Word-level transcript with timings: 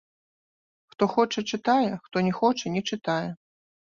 Хто 0.93 1.03
хоча 1.15 1.43
чытае 1.57 1.91
хто 2.07 2.17
не 2.27 2.33
хоча 2.39 2.65
не 2.79 2.83
чытае. 2.93 3.21